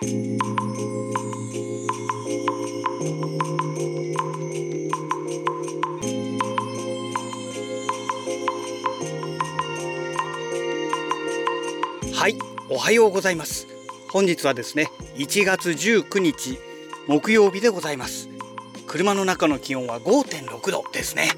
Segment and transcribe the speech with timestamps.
[0.00, 0.04] は
[12.28, 12.38] い、
[12.70, 13.66] おはようございます。
[14.12, 16.60] 本日はですね、1月19日
[17.08, 18.28] 木曜日でございます。
[18.86, 21.30] 車の中の気温は5.6度ですね。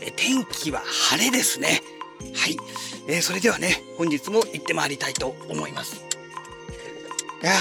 [0.00, 1.82] え天気は晴れですね。
[2.34, 2.56] はい、
[3.08, 5.96] えーそれではね、本日も行ってまいりたいと思います。
[7.42, 7.52] いや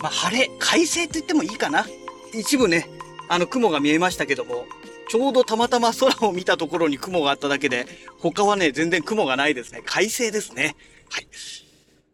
[0.00, 1.86] まあ晴れ、快晴と言ってもいいかな。
[2.34, 2.88] 一部ね、
[3.28, 4.66] あの雲が見えましたけども、
[5.08, 7.86] ちょうどたまたま空を見たところに雲があっただけで、
[8.18, 9.82] 他はね、全然雲がないですね。
[9.84, 10.76] 快晴ですね。
[11.10, 11.28] はい。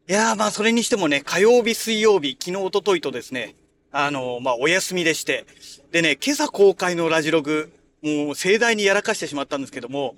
[0.08, 3.56] いやーまあそれにしてもね、火曜日、水曜日、昨日、一昨日とですね、
[3.90, 5.44] あのーまあお休みでして、
[5.90, 7.72] でね、今朝公開のラジログ、
[8.02, 10.14] もう盛大にやらかしてしまったんですけども、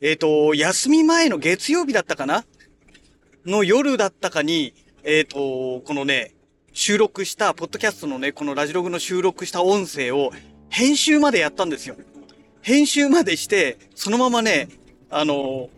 [0.00, 2.44] えっ、と、休み前の月曜日だったかな？
[3.46, 4.74] の夜だったかに、
[5.04, 6.34] えっ、と、このね、
[6.78, 10.30] 収録した、ポッドキャストのね、このラジログの収録した音声を
[10.68, 11.96] 編集までやったんですよ。
[12.60, 14.68] 編集までして、そのままね、
[15.08, 15.70] あの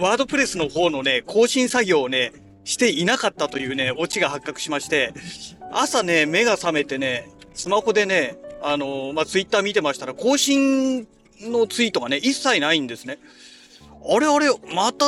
[0.00, 2.32] ワードプレスの方のね、更新作業をね、
[2.64, 5.14] していなかったというね、オチが発覚しまして、
[5.70, 11.06] 朝ね、目が覚めてね、スマホでね、あのまあ、ツイッター見てましたら、更新
[11.40, 13.20] のツイートがね、一切ないんですね。
[14.04, 15.06] あれあれ、また、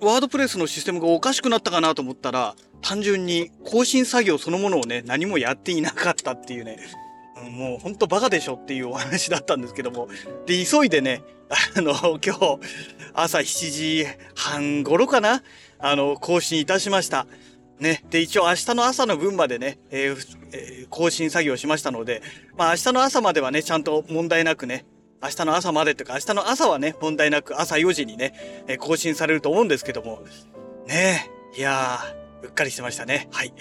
[0.00, 6.78] ワードプレスのシステムがおかしくなったかなと思ったら、単純に更新作業そのものをね、何もやっていなかったっていうね、
[7.42, 10.08] うんもうほんとバカでしょっていうお話だったんですけども、
[10.46, 11.22] で、急いでね、
[11.76, 12.58] あの、今日、
[13.14, 15.42] 朝7時半頃かな
[15.78, 17.26] あの、更新いたしました。
[17.78, 18.04] ね。
[18.10, 22.22] で、一応明日の朝の分までね、えーえー更新作業しましたので、
[22.56, 24.86] まあ明日の朝まではね、ちゃんと問題なくね、
[25.22, 30.22] 明日の朝までというか、明日の朝はね、問題なく朝4時にね、え更新されると思うんですけども、
[30.86, 33.28] ねえ、いやー、うっかりしてましたね。
[33.32, 33.52] はい。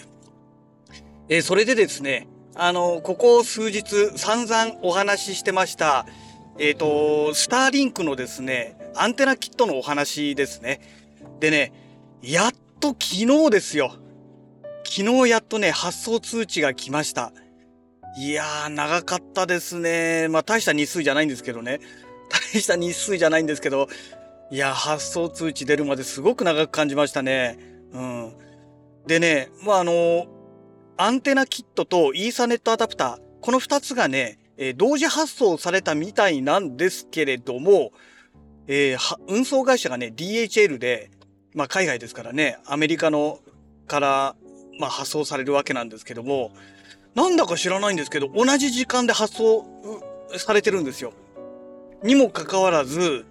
[1.30, 6.06] えーそれでですね、あの、ここ数日散々お話ししてました、
[6.58, 10.82] えっ、と、スターリンクのですね、アンテナキットのお話ですね。
[11.40, 11.72] でね、
[12.22, 13.92] やっと昨日ですよ。
[14.84, 17.32] 昨日やっとね、発送通知が来ました。
[18.18, 20.28] いやー、長かったですね。
[20.30, 21.80] まあ、大した日数じゃないんですけどね。
[22.54, 23.88] 大した日数じゃないんですけど、
[24.50, 27.60] いや、発送通知出るまですごく長く感じましたね。
[27.92, 28.34] うん。
[29.08, 30.28] でね、まあ、あの
[30.98, 37.92] アンテナキットとイーサネットアダプター、この二つがね、えー同時発送されたみたいなんですけれども、
[38.68, 41.10] えー運送会社がね、DHL で、
[41.54, 43.40] まあ海外ですからね、アメリカの
[43.88, 44.36] から、
[44.80, 46.52] まあ発送されるわけなんですけども、
[47.16, 49.66] なんだか知らないんですけど、同じ時間で発送
[50.36, 51.14] されてるんですよ。
[52.04, 53.26] にもかかわらず、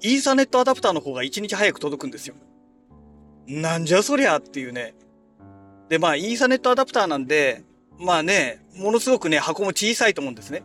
[0.00, 2.34] イーサネットアダプターの方が1日早く届くんですよ。
[3.46, 4.94] なんじゃそりゃっていうね。
[5.88, 7.64] で、まあ、イーサネットアダプターなんで、
[7.98, 10.62] まあね、ものすごくね、箱も小さいと思うんですね。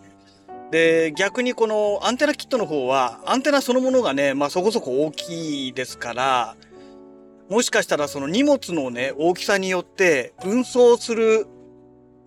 [0.71, 6.55] で、逆にこのアンテナキットの方は、アンテナそのものがね、まあそこそこ大きいですから、
[7.49, 11.47] もしかしたらその荷物のね、大きさによって、運送する、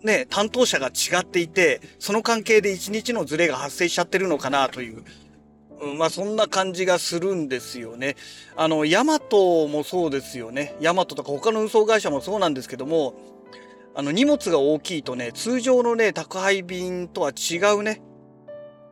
[0.03, 5.03] ね、担当者が違っていて、その関係で一日のズレが発生しちゃってるのかなという、
[5.81, 8.15] うんまあそんな感じがするんですよね。
[8.55, 10.75] あの、ヤマトもそうですよね。
[10.79, 13.15] ヤマトとか他の運送会社もそうなんですけども、
[13.95, 18.01] あの荷物が大きいとね、通常のね、宅配便とは違うね、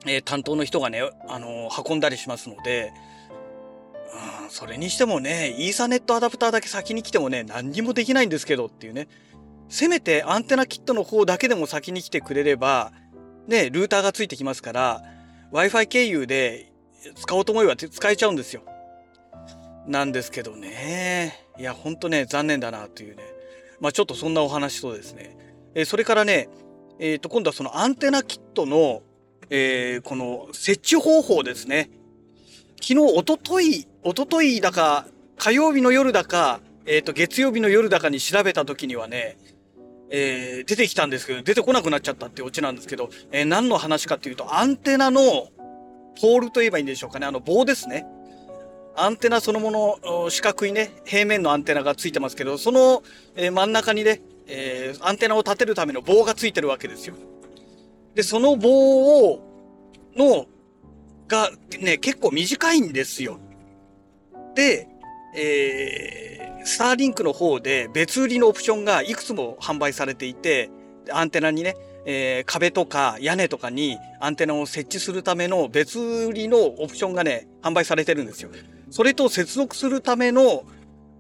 [0.06, 2.92] えー担当の人がね、あの運んだりしますので、
[4.44, 9.08] うん、それにしてもね、イーサネットアダプターだけ先に来てもね、何にもできないんですけどっていうね。
[9.70, 12.92] せめてアンテナキットの方だけでも先に来てくれれば、
[13.48, 15.04] ね、ルーターがついてきますから、
[15.52, 16.69] Wi-Fi 経由で
[17.16, 18.64] 使おうと思えば使えちゃうんですよ。
[19.88, 21.46] なんですけどね。
[21.58, 23.24] いや、ほんとね、残念だなというね。
[23.80, 25.38] まあちょっとそんなお話とですね。
[25.74, 26.50] えーそれからね、
[27.00, 29.02] えっ、と、今度はそのアンテナキットの、
[29.50, 31.90] えーこの設置方法ですね。
[32.82, 35.08] 昨日、おととい、おとといだか、
[35.38, 39.38] 火曜日の夜だか、えっ、と、月曜日の夜だかに調べた時にはね、
[40.12, 45.50] え出てきたんですけど、出てこなくなっちゃったってオチなんですけど、え何の話かっていうと、アンテナの
[46.20, 47.26] ポールと言えばいいんでしょうかね。
[47.26, 48.06] あの棒ですね。
[48.96, 49.72] アンテナそのも
[50.04, 53.02] の、四角いね、平面のアンテナがついてますけど、その、
[53.36, 57.16] え真ん中にね、えアンテナを立てるための棒がついてるわけですよ。
[58.14, 59.40] で、その棒を、
[60.18, 60.48] の、
[61.30, 63.40] がね、結構短いんですよ。
[64.56, 64.88] で、
[65.36, 70.70] えー、スターリンクの方で別売りのオプションがいくつも販売されていて、
[71.12, 71.76] アンテナにね、
[72.12, 78.50] えー壁とか屋根とかにアンテナを設置するための別売りのオプションがね、販売されてるんですよ。
[78.90, 80.64] それと接続するための、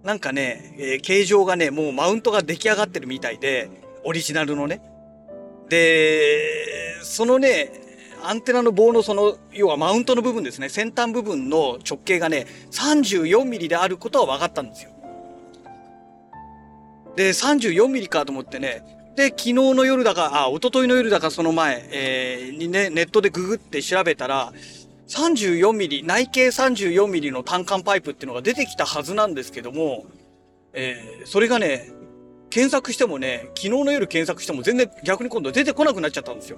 [0.03, 3.69] なんかね、えー、形状がね、もうマウントが出来上がってるみたいで、
[4.03, 4.81] オリジナルのね。
[5.69, 7.71] で、そのね、
[8.23, 14.89] アンテナの棒のその、要はマウントの部分ですね、先端部分の直径がね、34ミリであることは分かったんですよ。
[17.15, 24.53] で、34ミリかと思ってね、で、昨日の夜だか、あ、一昨日の夜だかその前、えー、にね、ネットでググって調べたら、
[25.09, 30.05] 34ミリ、内径34ミリの単管パイプっていうのが出てきたはずなんですけども、
[30.71, 31.91] えー、それがね、
[32.49, 36.57] 検索してもね、昨日の夜検索しても全然逆に今度出てこなくなっちゃったんですよ。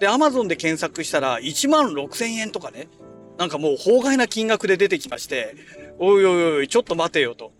[0.00, 2.88] で、アマゾンで検索したら1万6000円とかね、
[3.36, 5.54] なんかもう法外な金額で出てきまして、
[5.98, 7.52] おいおいおい、ちょっと待てよと。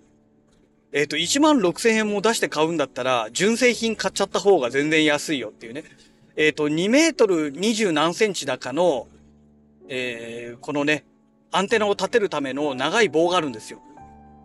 [0.93, 5.85] えっ、ー、と、1万6000円も出して買うんだったら、純正品買っちゃった方が全然安いよっていうね。
[6.37, 9.06] えっ、ー、と、2メートル20何センチだかの、
[9.88, 11.05] えー、このね、
[11.50, 13.81] アンテナを立てるための長い棒があるんですよ。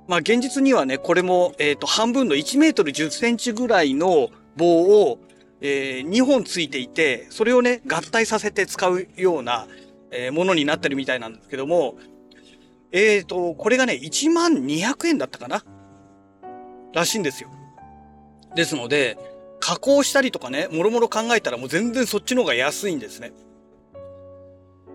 [0.07, 5.19] まあ現実にはね、これも、えっ、ー、と、半分の1メートル10センチぐらいの棒を、
[5.61, 9.67] えー、2本ついていて、それをね、合体させて使うような、
[10.11, 11.95] えー、ものになってるみたいなんですけども、
[12.91, 15.63] えっ、ー、と、これがね、1万200円だったかな
[16.93, 17.49] らしいんですよ。
[18.55, 19.17] ですので、
[19.59, 23.31] 加工したりとかね、もろもろ考えたらもう全然そっちの方が安いんですね。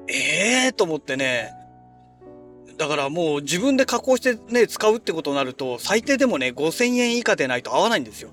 [0.08, 1.52] ええー、と思ってね、
[2.76, 8.30] だからもう自分で加工してね、使うってことになると、最低でもね、5000円以下でないと合わないんですよ。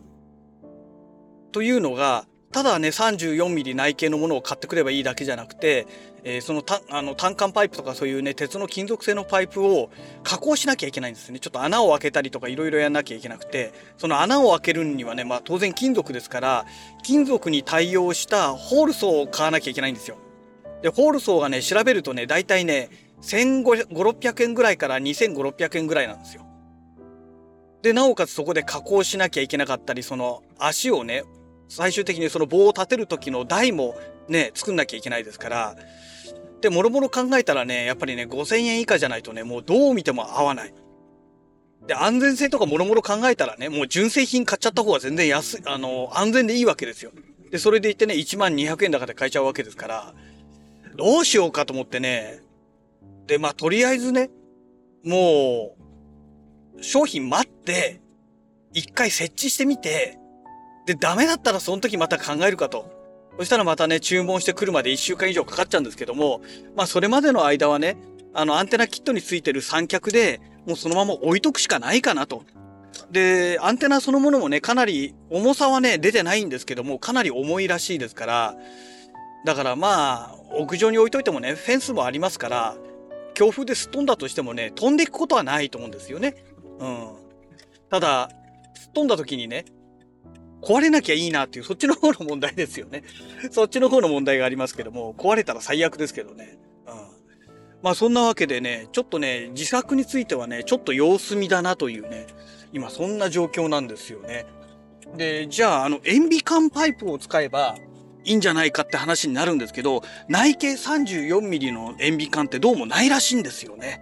[1.51, 5.87] というのが、ただね、34ミリ内径のものを買ってくればいいだけじゃなくて、
[6.23, 9.89] えー、そのたあの単管パイプとかそういうね、鉄の金属製のパイプを
[10.23, 11.39] 加工しなきゃいけないんですね。
[11.39, 16.65] ちょっと穴を開けたりとかいろいろやんなきゃいけなくて、その穴を開けるにはね、まあ当然金属ですから、
[17.03, 20.15] 金属に対応したホール層を買わなきゃいけないんですよ。
[20.81, 22.87] で、ホール層がね、調べるとね、大体ね、
[23.21, 26.45] 1500、600円ぐらいから2500、600円ぐらいなんですよ。
[27.81, 31.25] で、なおかつそこで加工しなきゃいけなかったり、その足をね、
[31.67, 33.95] 最終的にその棒を立てる時の台も
[34.27, 35.75] ね、作んなきゃいけないですから、
[36.61, 40.73] で、もろもろ考えたらね、やっぱりね、5000円以下じゃないとね、もうどう見ても合わない。
[41.87, 47.11] で、安全性とかもろもろ考えたらね、もう純正品買っちゃった方が全然安い、あの、安全でいいわけですよ。
[47.51, 50.13] で、それで言ってね、1万200円高で買えちゃうわけですから、
[50.95, 52.41] どうしようかと思ってね。
[53.27, 54.29] で、まあ、とりあえずね、
[55.03, 55.75] も
[56.79, 58.01] う、商品待って、
[58.73, 60.17] 一回設置してみて、
[60.85, 62.85] で、ダメだったらその時また考えるかと。
[63.37, 66.41] そしたらまたね、注文してくるまで一週間以上かかっちゃうんですけども、
[66.75, 67.97] まあ、それまでの間はね、
[68.33, 72.43] あの、アンテナキットについてる三脚で、もうそのまま置いとくしかないかなと。
[73.11, 78.55] で、アンテナそのものもね、かなり、重さはね、出てないんですけども、かなり重いらしいですから、
[79.45, 82.77] だからまあ、屋上に置いといてもね、フェンスもありますから、
[83.33, 86.35] 強風ですっ飛んだとしてもね、飛んでいくことはないと思うんですよね。
[86.79, 87.09] うん。
[87.89, 88.29] ただ、
[88.75, 89.65] すっ飛んだ時にね、
[90.65, 93.03] 壊れなきゃいいなっていう、そっちの方の問題ですよね。
[93.51, 96.57] そっちの方の問題がありますけども、壊れたら最悪ですけどね。
[96.87, 96.95] うん。
[97.83, 102.25] まあそんなわけでね、ちょっとね、自作についてはね、ちょっと様子見だなというね、
[102.73, 104.47] 今そんな状況なんですよね。
[105.15, 107.75] で、じゃあ、あの、塩ビ管パイプを使えば、
[108.25, 114.01] いいんじゃないかって話になるんですけど、内径34ミリの塩ビ管ってどうもないらしいんですよね。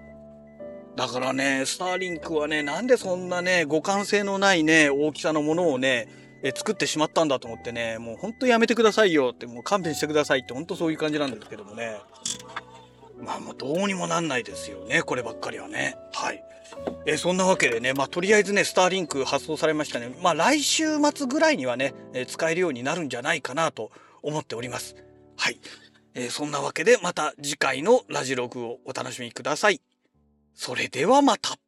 [0.96, 6.08] だからね、スターリンクはね、なんでそんなね、互換性のないね、大きさのものをね、
[6.44, 11.98] え作ってしまったんだと思ってね、もうほんとやめてくださいよって、もう勘弁してくださいって、ほんとそういう感じなんですけどもね。
[13.20, 15.96] まあもうどうにもなんないですよね、こればっかりはね。
[16.12, 16.44] はい。
[17.06, 20.16] えそんなわけでね、まあ、とりあえずね、スターリンク発送されましたね。
[20.22, 24.96] まあ、来週末ぐらいにはね、え使えるようになるんじゃないかなと思っております。
[25.38, 25.60] はい。
[26.16, 29.82] えー、そんなわけでまた次回のラジログをお楽しみください。
[30.54, 31.63] それではまた。